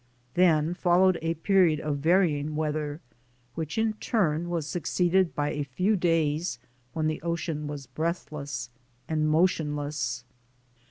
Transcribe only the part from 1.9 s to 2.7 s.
varying